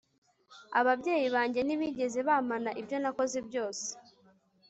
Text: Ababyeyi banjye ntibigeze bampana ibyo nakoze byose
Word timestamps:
Ababyeyi 0.79 1.27
banjye 1.35 1.59
ntibigeze 1.63 2.19
bampana 2.27 2.71
ibyo 2.81 2.97
nakoze 3.03 3.37
byose 3.47 3.87